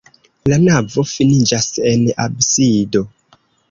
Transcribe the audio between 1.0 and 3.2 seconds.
finiĝas en absido.